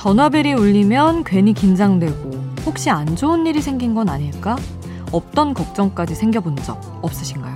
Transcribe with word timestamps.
전화벨이 0.00 0.54
울리면 0.54 1.24
괜히 1.24 1.52
긴장되고 1.52 2.30
혹시 2.64 2.88
안 2.88 3.16
좋은 3.16 3.46
일이 3.46 3.60
생긴 3.60 3.94
건 3.94 4.08
아닐까? 4.08 4.56
없던 5.12 5.52
걱정까지 5.52 6.14
생겨본 6.14 6.56
적 6.56 6.80
없으신가요? 7.02 7.54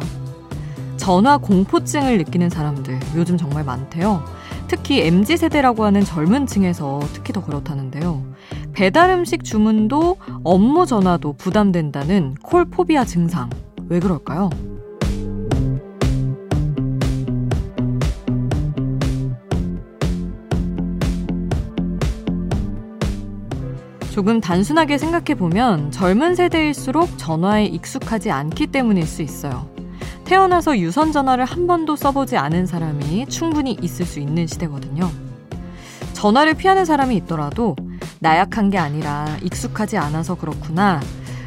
전화 0.98 1.38
공포증을 1.38 2.18
느끼는 2.18 2.50
사람들 2.50 3.00
요즘 3.16 3.38
정말 3.38 3.64
많대요. 3.64 4.22
특히 4.68 5.00
MZ세대라고 5.00 5.86
하는 5.86 6.04
젊은 6.04 6.46
층에서 6.46 7.00
특히 7.14 7.32
더 7.32 7.42
그렇다는데요. 7.42 8.22
배달 8.74 9.08
음식 9.08 9.42
주문도 9.42 10.18
업무 10.42 10.84
전화도 10.84 11.36
부담된다는 11.38 12.34
콜포비아 12.42 13.06
증상. 13.06 13.48
왜 13.88 13.98
그럴까요? 14.00 14.50
조금 24.14 24.40
단순하게 24.40 24.96
생각해보면 24.96 25.90
젊은 25.90 26.36
세대일수록 26.36 27.18
전화에 27.18 27.64
익숙하지 27.64 28.30
않기 28.30 28.68
때문일 28.68 29.08
수 29.08 29.22
있어요. 29.22 29.68
태어나서 30.24 30.78
유선 30.78 31.10
전화를 31.10 31.44
한 31.44 31.66
번도 31.66 31.96
써보지 31.96 32.36
않은 32.36 32.66
사람이 32.66 33.26
충분히 33.26 33.76
있을 33.82 34.06
수 34.06 34.20
있는 34.20 34.46
시대거든요. 34.46 35.10
전화를 36.12 36.54
피하는 36.54 36.84
사람이 36.84 37.16
있더라도 37.16 37.74
나약한 38.20 38.70
게 38.70 38.78
아니라 38.78 39.26
익숙하지 39.42 39.98
않아서 39.98 40.36
그렇구나. 40.36 41.00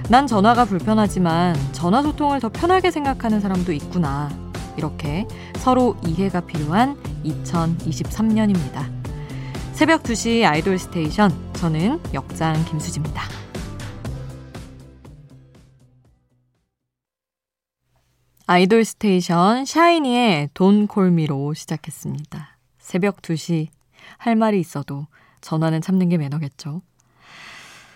난 0.10 0.28
전화가 0.28 0.66
불편하지만 0.66 1.56
전화 1.72 2.02
소통을 2.02 2.42
더 2.42 2.50
편하게 2.50 2.92
생각하는 2.92 3.40
사람도 3.40 3.72
있구나. 3.72 4.30
이렇게 4.76 5.26
서로 5.56 5.96
이해가 6.06 6.42
필요한 6.42 6.98
2023년입니다. 7.24 8.92
새벽 9.72 10.04
2시 10.04 10.44
아이돌 10.44 10.78
스테이션. 10.78 11.47
저는 11.60 12.00
역장 12.14 12.64
김수지입니다. 12.66 13.24
아이돌 18.46 18.86
스테이션 18.86 19.66
샤이니의 19.66 20.52
Don't 20.54 20.86
Call 20.86 21.21
Me로 21.21 21.56
시작했습니다. 21.56 22.58
새벽 22.78 23.24
2시 23.24 23.70
할 24.20 24.36
말이 24.36 24.60
있어도 24.60 25.08
전화는 25.42 25.82
참는 25.82 26.10
게 26.10 26.18
매너겠죠. 26.18 26.84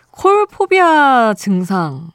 콜포비아 0.09 1.35
증상 1.35 2.09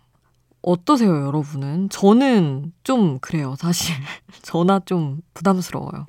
어떠세요, 0.63 1.27
여러분은? 1.27 1.91
저는 1.91 2.73
좀 2.83 3.21
그래요, 3.21 3.55
사실. 3.57 3.95
전화 4.43 4.81
좀 4.85 5.21
부담스러워요. 5.33 6.07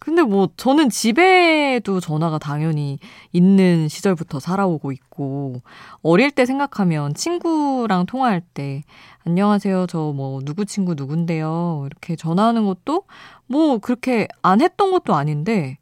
근데 0.00 0.22
뭐 0.22 0.48
저는 0.56 0.88
집에도 0.90 2.00
전화가 2.00 2.38
당연히 2.38 2.98
있는 3.32 3.86
시절부터 3.86 4.40
살아오고 4.40 4.92
있고 4.92 5.60
어릴 6.02 6.30
때 6.30 6.46
생각하면 6.46 7.14
친구랑 7.14 8.06
통화할 8.06 8.40
때 8.40 8.82
안녕하세요 9.26 9.86
저 9.86 10.12
뭐 10.12 10.40
누구 10.42 10.64
친구 10.64 10.94
누군데요 10.94 11.84
이렇게 11.86 12.16
전화하는 12.16 12.64
것도 12.66 13.04
뭐 13.46 13.78
그렇게 13.78 14.26
안 14.42 14.60
했던 14.62 14.90
것도 14.90 15.14
아닌데 15.14 15.78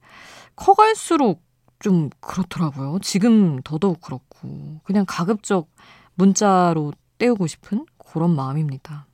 커갈수록 0.56 1.42
좀 1.78 2.10
그렇더라고요. 2.20 2.98
지금 3.02 3.62
더더욱 3.62 4.00
그렇고 4.00 4.80
그냥 4.82 5.04
가급적 5.06 5.68
문자로 6.16 6.92
때우고 7.18 7.46
싶은 7.46 7.86
그런 7.98 8.34
마음입니다. 8.34 9.06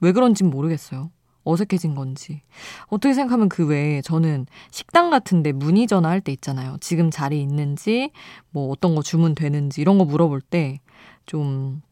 왜 0.00 0.10
그런진 0.10 0.50
모르겠어요. 0.50 1.10
어색해진 1.44 1.94
건지. 1.94 2.42
어떻게 2.86 3.14
생각하면 3.14 3.48
그 3.48 3.66
외에 3.66 4.00
저는 4.02 4.46
식당 4.70 5.10
같은데 5.10 5.52
문의 5.52 5.86
전화할 5.86 6.20
때 6.20 6.32
있잖아요. 6.32 6.76
지금 6.80 7.10
자리 7.10 7.40
있는지, 7.40 8.10
뭐 8.50 8.70
어떤 8.70 8.94
거 8.94 9.02
주문 9.02 9.34
되는지 9.34 9.80
이런 9.80 9.98
거 9.98 10.04
물어볼 10.04 10.40
때 10.40 10.80
좀 11.26 11.82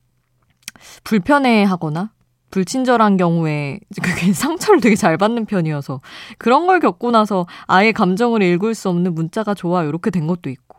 불편해 1.05 1.65
하거나 1.65 2.12
불친절한 2.50 3.16
경우에 3.16 3.78
그게 4.03 4.33
상처를 4.34 4.81
되게 4.81 4.97
잘 4.97 5.16
받는 5.16 5.47
편이어서 5.47 6.00
그런 6.38 6.67
걸 6.67 6.81
겪고 6.81 7.11
나서 7.11 7.47
아예 7.67 7.93
감정을 7.93 8.43
읽을 8.43 8.75
수 8.75 8.88
없는 8.88 9.15
문자가 9.15 9.55
좋아 9.55 9.84
이렇게 9.84 10.11
된 10.11 10.27
것도 10.27 10.50
있고 10.50 10.69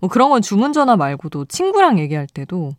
뭐 0.00 0.08
그런 0.10 0.30
건 0.30 0.42
주문 0.42 0.72
전화 0.72 0.96
말고도 0.96 1.46
친구랑 1.46 1.98
얘기할 1.98 2.26
때도 2.26 2.72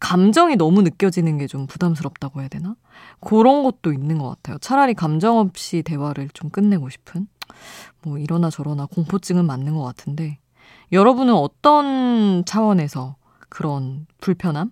감정이 0.00 0.56
너무 0.56 0.82
느껴지는 0.82 1.38
게 1.38 1.46
좀 1.46 1.66
부담스럽다고 1.66 2.40
해야 2.40 2.48
되나? 2.48 2.76
그런 3.20 3.62
것도 3.62 3.92
있는 3.92 4.18
것 4.18 4.28
같아요. 4.28 4.58
차라리 4.58 4.94
감정 4.94 5.38
없이 5.38 5.82
대화를 5.82 6.28
좀 6.32 6.50
끝내고 6.50 6.88
싶은 6.88 7.26
뭐 8.02 8.18
이러나 8.18 8.50
저러나 8.50 8.86
공포증은 8.86 9.44
맞는 9.44 9.74
것 9.74 9.82
같은데 9.82 10.38
여러분은 10.92 11.34
어떤 11.34 12.44
차원에서 12.44 13.16
그런 13.48 14.06
불편함? 14.20 14.70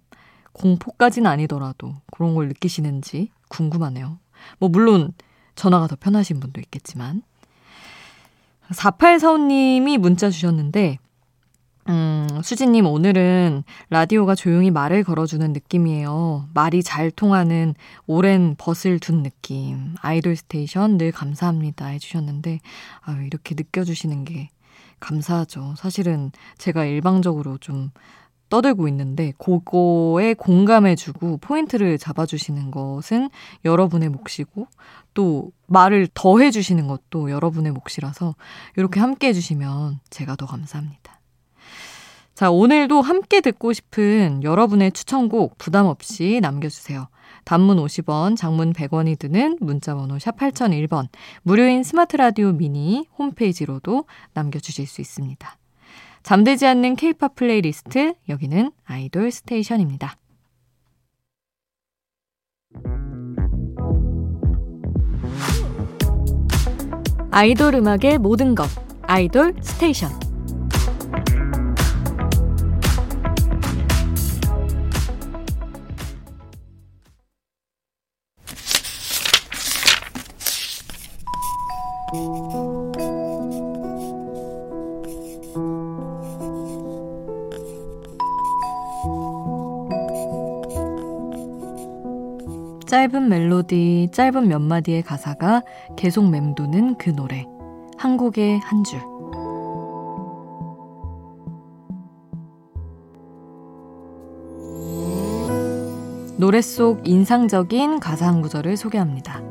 공포까지는 0.53 1.31
아니더라도 1.31 1.95
그런 2.11 2.35
걸 2.35 2.49
느끼시는지 2.49 3.31
궁금하네요. 3.49 4.19
뭐, 4.59 4.69
물론 4.69 5.13
전화가 5.55 5.87
더 5.87 5.97
편하신 5.99 6.41
분도 6.41 6.61
있겠지만. 6.61 7.23
4845님이 8.71 9.99
문자 9.99 10.31
주셨는데, 10.31 10.99
음, 11.89 12.29
수진님, 12.43 12.87
오늘은 12.87 13.65
라디오가 13.89 14.35
조용히 14.35 14.71
말을 14.71 15.03
걸어주는 15.03 15.53
느낌이에요. 15.53 16.49
말이 16.55 16.83
잘 16.83 17.11
통하는 17.11 17.75
오랜 18.07 18.55
벗을 18.57 18.99
둔 18.99 19.23
느낌. 19.23 19.95
아이돌 20.01 20.37
스테이션 20.37 20.99
늘 20.99 21.11
감사합니다. 21.11 21.87
해주셨는데, 21.87 22.61
아유, 23.01 23.25
이렇게 23.25 23.55
느껴주시는 23.57 24.25
게 24.25 24.51
감사하죠. 25.01 25.75
사실은 25.77 26.31
제가 26.59 26.85
일방적으로 26.85 27.57
좀 27.59 27.91
떠들고 28.51 28.89
있는데 28.89 29.33
그거에 29.39 30.35
공감해주고 30.35 31.39
포인트를 31.39 31.99
잡아주시는 31.99 32.73
것은 32.73 33.31
여러분의 33.65 34.09
몫이고 34.09 34.67
또 35.15 35.53
말을 35.69 36.09
더 36.15 36.41
해주시는 36.41 36.89
것도 36.89 37.31
여러분의 37.31 37.71
몫이라서 37.73 38.35
이렇게 38.77 38.99
함께 38.99 39.29
해주시면 39.29 40.01
제가 40.11 40.35
더 40.35 40.47
감사합니다. 40.47 41.20
자, 42.41 42.51
오늘도 42.51 43.03
함께 43.03 43.43
듣고 43.43 43.75
싶은 43.75 44.43
여러분의 44.43 44.93
추천곡 44.93 45.59
부담 45.59 45.85
없이 45.85 46.39
남겨주세요. 46.41 47.09
단문 47.45 47.77
50원, 47.77 48.35
장문 48.35 48.73
100원이 48.73 49.19
드는 49.19 49.59
문자번호 49.61 50.19
샵 50.19 50.39
8001번, 50.39 51.09
무료인 51.43 51.83
스마트라디오 51.83 52.53
미니 52.53 53.05
홈페이지로도 53.19 54.07
남겨주실 54.33 54.87
수 54.87 55.03
있습니다. 55.03 55.59
잠들지 56.23 56.67
않는 56.67 56.97
케이팝 56.97 57.35
플레이리스트 57.35 58.15
여기는 58.31 58.73
아이돌 58.87 59.31
스테이션입니다. 59.31 60.17
아이돌 67.33 67.75
음악의 67.75 68.17
모든 68.17 68.55
것 68.55 68.67
아이돌 69.03 69.57
스테이션 69.61 70.30
짧은 92.87 93.29
멜로디, 93.29 94.09
짧은 94.13 94.49
몇 94.49 94.59
마디의 94.59 95.03
가사가 95.03 95.63
계속 95.97 96.29
맴도는 96.29 96.97
그 96.97 97.15
노래. 97.15 97.47
한 97.97 98.17
곡의 98.17 98.59
한 98.59 98.83
줄. 98.83 98.99
노래 106.39 106.61
속 106.61 107.07
인상적인 107.07 108.01
가사 108.01 108.27
한 108.27 108.43
구절을 108.43 108.77
소개합니다. 108.77 109.50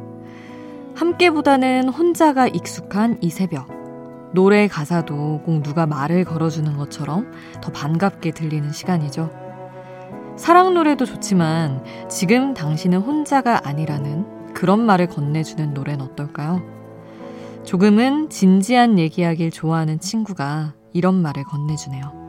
함께보다는 1.00 1.88
혼자가 1.88 2.50
익숙한 2.50 3.19
이 3.22 3.30
새벽. 3.30 3.69
노래 4.34 4.68
가사도 4.68 5.44
꼭 5.46 5.63
누가 5.63 5.86
말을 5.86 6.25
걸어주는 6.25 6.75
것처럼 6.75 7.31
더 7.62 7.72
반갑게 7.72 8.31
들리는 8.31 8.74
시간이죠. 8.74 9.31
사랑 10.36 10.74
노래도 10.74 11.06
좋지만 11.06 11.86
지금 12.10 12.54
당신은 12.54 13.00
혼자가 13.00 13.66
아니라는 13.66 14.54
그런 14.54 14.81
말을 14.81 15.07
건네주는 15.07 15.74
노래는 15.74 16.04
어떨까요? 16.04 16.62
조금은 17.63 18.30
진지한 18.30 19.00
얘기하길 19.00 19.51
좋아하는 19.51 20.01
친구가 20.01 20.74
이런 20.92 21.16
말을 21.22 21.46
건네주네요. 21.46 22.19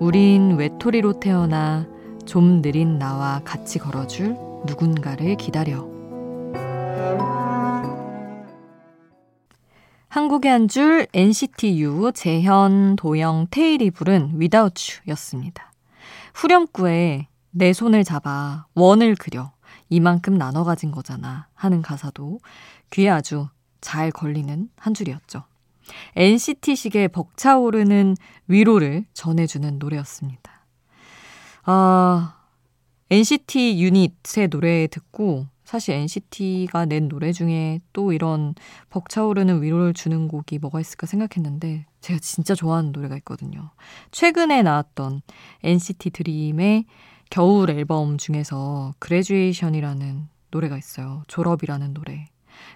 우린 0.00 0.56
외톨이로 0.56 1.20
태어나 1.20 1.86
좀 2.28 2.60
느린 2.60 2.98
나와 2.98 3.40
같이 3.42 3.78
걸어줄 3.78 4.36
누군가를 4.66 5.36
기다려. 5.38 5.88
한국의 10.08 10.52
한 10.52 10.68
줄 10.68 11.06
NCT 11.14 11.80
U, 11.80 12.12
재현, 12.12 12.96
도영, 12.96 13.46
테일이 13.50 13.90
부른 13.90 14.38
Without 14.38 15.00
You였습니다. 15.06 15.72
후렴구에 16.34 17.28
내 17.50 17.72
손을 17.72 18.04
잡아 18.04 18.66
원을 18.74 19.14
그려 19.14 19.52
이만큼 19.88 20.36
나눠 20.36 20.64
가진 20.64 20.90
거잖아 20.90 21.46
하는 21.54 21.80
가사도 21.80 22.40
귀에 22.90 23.08
아주 23.08 23.48
잘 23.80 24.10
걸리는 24.10 24.68
한 24.76 24.92
줄이었죠. 24.94 25.44
NCT식의 26.14 27.08
벅차오르는 27.08 28.16
위로를 28.48 29.06
전해주는 29.14 29.78
노래였습니다. 29.78 30.57
아, 31.70 32.34
NCT 33.10 33.78
유닛의 33.78 34.48
노래 34.48 34.86
듣고 34.86 35.48
사실 35.64 35.96
NCT가 35.96 36.86
낸 36.86 37.10
노래 37.10 37.30
중에 37.30 37.80
또 37.92 38.14
이런 38.14 38.54
벅차오르는 38.88 39.60
위로를 39.60 39.92
주는 39.92 40.28
곡이 40.28 40.60
뭐가 40.60 40.80
있을까 40.80 41.06
생각했는데 41.06 41.84
제가 42.00 42.20
진짜 42.20 42.54
좋아하는 42.54 42.92
노래가 42.92 43.18
있거든요. 43.18 43.68
최근에 44.12 44.62
나왔던 44.62 45.20
NCT 45.62 46.08
드림의 46.08 46.86
겨울 47.28 47.68
앨범 47.68 48.16
중에서 48.16 48.94
그레듀에이션이라는 48.98 50.26
노래가 50.50 50.78
있어요. 50.78 51.22
졸업이라는 51.28 51.92
노래. 51.92 52.28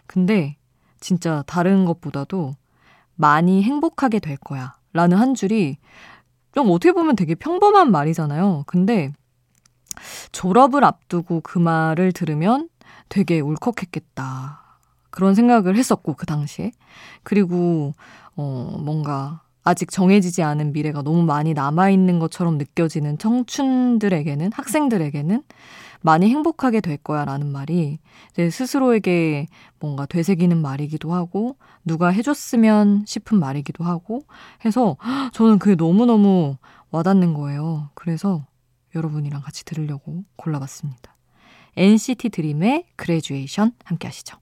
근데 0.07 0.59
진짜 1.01 1.43
다른 1.47 1.87
것보다도 1.87 2.57
많이 3.15 3.63
행복하게 3.63 4.19
될 4.19 4.37
거야. 4.37 4.75
라는 4.93 5.17
한 5.17 5.35
줄이 5.35 5.79
좀 6.53 6.71
어떻게 6.71 6.93
보면 6.93 7.17
되게 7.17 7.35
평범한 7.35 7.91
말이잖아요. 7.91 8.65
근데 8.67 9.13
졸업을 10.33 10.85
앞두고 10.85 11.41
그 11.43 11.59
말을 11.59 12.13
들으면 12.13 12.69
되게 13.09 13.41
울컥했겠다. 13.41 14.61
그런 15.11 15.35
생각을 15.35 15.77
했었고, 15.77 16.15
그 16.15 16.25
당시에. 16.25 16.73
그리고, 17.23 17.93
어, 18.35 18.79
뭔가 18.81 19.43
아직 19.63 19.91
정해지지 19.91 20.43
않은 20.43 20.73
미래가 20.73 21.03
너무 21.03 21.23
많이 21.23 21.53
남아있는 21.53 22.19
것처럼 22.19 22.57
느껴지는 22.57 23.19
청춘들에게는, 23.19 24.53
학생들에게는 24.55 25.43
많이 26.03 26.29
행복하게 26.29 26.81
될 26.81 26.97
거야 26.97 27.25
라는 27.25 27.47
말이 27.47 27.99
제 28.35 28.51
스스로에게 28.51 29.47
뭔가 29.81 30.07
되새기는 30.07 30.61
말이기도 30.61 31.13
하고, 31.13 31.57
누가 31.85 32.09
해줬으면 32.09 33.05
싶은 33.07 33.39
말이기도 33.39 33.85
하고 33.85 34.23
해서 34.65 34.97
저는 35.33 35.59
그게 35.59 35.75
너무너무 35.75 36.57
와닿는 36.91 37.35
거예요. 37.35 37.91
그래서 37.95 38.45
여러분이랑 38.95 39.41
같이 39.41 39.65
들으려고 39.65 40.25
골라봤습니다. 40.37 41.17
NCT 41.77 42.29
드림의 42.29 42.85
그레듀에이션 42.97 43.73
함께 43.85 44.09
하시죠. 44.09 44.42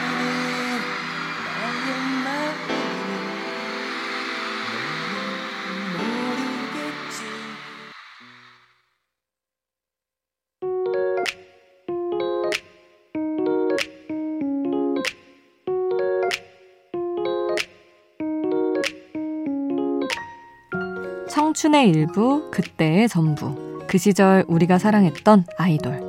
청춘의 21.31 21.87
일부, 21.87 22.51
그때의 22.51 23.07
전부. 23.07 23.79
그 23.87 23.97
시절 23.97 24.43
우리가 24.49 24.77
사랑했던 24.77 25.45
아이돌. 25.57 26.01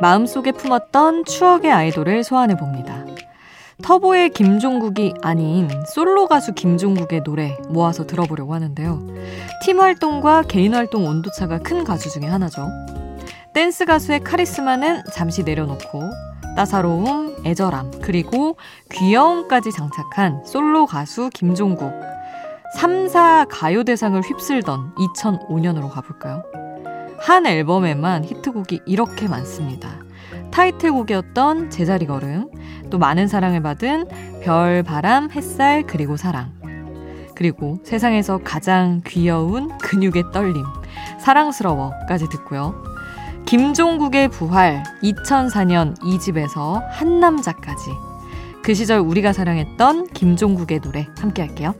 마음속에 0.00 0.50
품었던 0.50 1.24
추억의 1.24 1.70
아이돌을 1.70 2.24
소환해 2.24 2.56
봅니다. 2.56 3.04
터보의 3.84 4.30
김종국이 4.30 5.14
아닌 5.22 5.68
솔로 5.86 6.26
가수 6.26 6.52
김종국의 6.52 7.22
노래 7.22 7.56
모아서 7.68 8.04
들어보려고 8.04 8.54
하는데요. 8.54 9.06
팀 9.64 9.78
활동과 9.78 10.42
개인 10.48 10.74
활동 10.74 11.06
온도차가 11.06 11.58
큰 11.58 11.84
가수 11.84 12.10
중에 12.10 12.28
하나죠. 12.28 12.66
댄스 13.54 13.84
가수의 13.84 14.24
카리스마는 14.24 15.04
잠시 15.12 15.44
내려놓고 15.44 16.31
따사로움, 16.56 17.36
애절함, 17.44 17.92
그리고 18.02 18.56
귀여움까지 18.92 19.72
장착한 19.72 20.44
솔로 20.44 20.86
가수 20.86 21.30
김종국. 21.32 21.92
3, 22.76 23.08
4 23.08 23.46
가요대상을 23.50 24.20
휩쓸던 24.20 24.94
2005년으로 24.94 25.90
가볼까요? 25.90 26.42
한 27.18 27.46
앨범에만 27.46 28.24
히트곡이 28.24 28.80
이렇게 28.86 29.28
많습니다. 29.28 29.88
타이틀곡이었던 30.50 31.70
제자리 31.70 32.06
걸음, 32.06 32.48
또 32.90 32.98
많은 32.98 33.28
사랑을 33.28 33.62
받은 33.62 34.08
별, 34.42 34.82
바람, 34.82 35.30
햇살, 35.30 35.84
그리고 35.86 36.16
사랑. 36.16 36.52
그리고 37.34 37.78
세상에서 37.84 38.38
가장 38.44 39.00
귀여운 39.06 39.76
근육의 39.78 40.24
떨림, 40.32 40.64
사랑스러워까지 41.18 42.28
듣고요. 42.28 42.91
김종국의 43.52 44.28
부활 44.28 44.82
2004년 45.02 45.94
2집에서 45.98 46.82
한남자까지 46.88 47.90
그 48.62 48.72
시절 48.72 49.00
우리가 49.00 49.34
사랑했던 49.34 50.06
김종국의 50.06 50.80
노래 50.80 51.06
함께 51.18 51.42
할게요. 51.42 51.74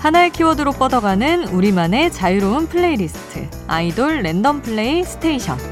하나의 0.00 0.30
키워드로 0.30 0.72
뻗어가는 0.72 1.44
우리만의 1.50 2.10
자유로운 2.10 2.66
플레이리스트 2.66 3.48
아이돌 3.68 4.22
랜덤 4.22 4.60
플레이 4.60 5.04
스테이션 5.04 5.69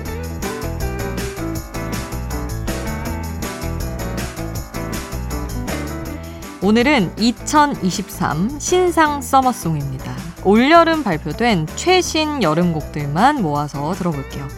오늘은 6.60 7.12
2023 7.18 8.58
신상 8.58 9.22
서머송입니다. 9.22 10.12
올여름 10.42 11.04
발표된 11.04 11.68
최신 11.76 12.42
여름곡들만 12.42 13.40
모아서 13.42 13.92
들어볼게요. 13.92 14.48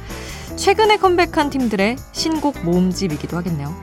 최근에 0.57 0.97
컴백한 0.97 1.51
팀들의 1.51 1.97
신곡 2.13 2.65
모음집이기도 2.65 3.37
하겠네요. 3.37 3.75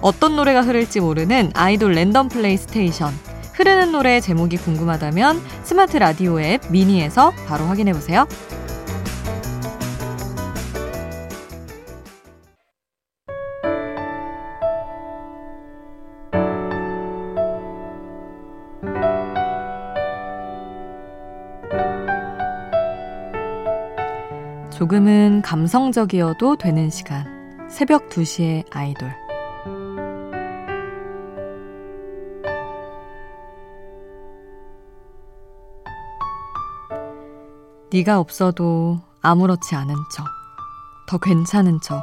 어떤 0.00 0.34
노래가 0.34 0.62
흐를지 0.62 0.98
모르는 0.98 1.52
아이돌 1.54 1.92
랜덤 1.92 2.28
플레이 2.28 2.56
스테이션. 2.56 3.14
흐르는 3.52 3.92
노래의 3.92 4.22
제목이 4.22 4.56
궁금하다면 4.56 5.40
스마트 5.62 5.98
라디오 5.98 6.40
앱 6.40 6.62
미니에서 6.68 7.32
바로 7.46 7.66
확인해보세요. 7.66 8.26
감성적이어도 25.46 26.56
되는 26.56 26.90
시간. 26.90 27.24
새벽 27.70 28.08
2시의 28.08 28.64
아이돌. 28.74 29.14
네가 37.92 38.18
없어도 38.18 39.00
아무렇지 39.22 39.76
않은 39.76 39.94
척. 40.12 40.26
더 41.06 41.16
괜찮은 41.18 41.80
척. 41.80 42.02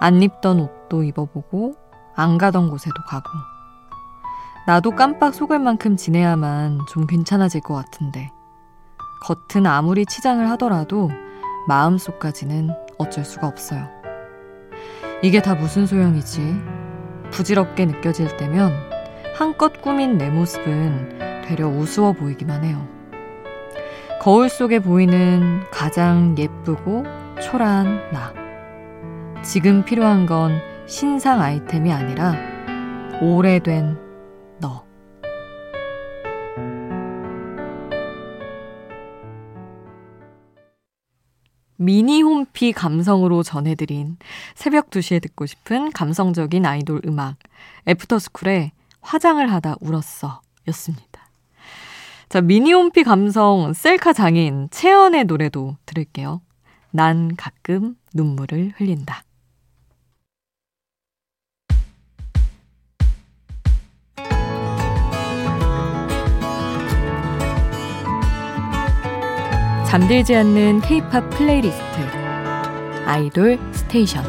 안 0.00 0.22
입던 0.22 0.60
옷도 0.60 1.02
입어보고 1.02 1.76
안 2.16 2.38
가던 2.38 2.70
곳에도 2.70 2.94
가고. 3.06 3.28
나도 4.66 4.92
깜빡 4.92 5.34
속을 5.34 5.58
만큼 5.58 5.98
지내야만 5.98 6.86
좀 6.88 7.06
괜찮아질 7.06 7.60
것 7.60 7.74
같은데. 7.74 8.30
겉은 9.24 9.66
아무리 9.66 10.06
치장을 10.06 10.48
하더라도 10.52 11.10
마음속까지는 11.68 12.70
어쩔 12.98 13.24
수가 13.24 13.46
없어요. 13.46 13.88
이게 15.22 15.40
다 15.40 15.54
무슨 15.54 15.86
소용이지? 15.86 16.40
부질없게 17.30 17.86
느껴질 17.86 18.36
때면 18.36 18.72
한껏 19.36 19.80
꾸민 19.80 20.18
내 20.18 20.28
모습은 20.28 21.42
되려 21.46 21.68
우스워 21.68 22.12
보이기만 22.12 22.64
해요. 22.64 22.86
거울 24.20 24.48
속에 24.48 24.78
보이는 24.78 25.60
가장 25.70 26.36
예쁘고 26.38 27.04
초라한 27.40 28.10
나. 28.12 28.32
지금 29.42 29.84
필요한 29.84 30.26
건 30.26 30.60
신상 30.86 31.40
아이템이 31.40 31.92
아니라 31.92 32.34
오래된 33.20 33.98
너. 34.60 34.91
미니 41.82 42.22
홈피 42.22 42.72
감성으로 42.72 43.42
전해드린 43.42 44.16
새벽 44.54 44.90
2시에 44.90 45.20
듣고 45.20 45.46
싶은 45.46 45.90
감성적인 45.90 46.64
아이돌 46.64 47.02
음악 47.06 47.36
애프터스쿨의 47.88 48.70
화장을 49.00 49.52
하다 49.52 49.76
울었어 49.80 50.40
였습니다. 50.68 51.28
자, 52.28 52.40
미니 52.40 52.72
홈피 52.72 53.02
감성 53.02 53.72
셀카 53.72 54.12
장인 54.12 54.68
채연의 54.70 55.24
노래도 55.24 55.76
들을게요. 55.84 56.40
난 56.92 57.34
가끔 57.36 57.96
눈물을 58.14 58.74
흘린다. 58.76 59.24
잠들지 69.92 70.34
않는 70.36 70.80
K-팝 70.80 71.28
플레이리스트 71.28 71.82
아이돌 73.04 73.58
스테이션 73.74 74.24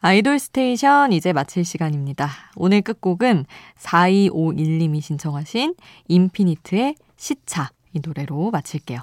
아이돌 0.00 0.40
스테이션 0.40 1.12
이제 1.12 1.32
마칠 1.32 1.64
시간입니다. 1.64 2.28
오늘 2.56 2.82
끝곡은 2.82 3.46
4251님이 3.78 5.00
신청하신 5.00 5.76
인피니트의 6.08 6.96
시차 7.16 7.70
이 7.92 8.00
노래로 8.04 8.50
마칠게요. 8.50 8.98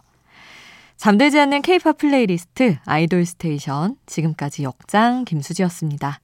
잠들지 0.97 1.39
않는 1.39 1.61
K-팝 1.61 1.97
플레이리스트 1.97 2.75
아이돌 2.83 3.25
스테이션 3.25 3.95
지금까지 4.05 4.63
역장 4.63 5.23
김수지였습니다. 5.23 6.19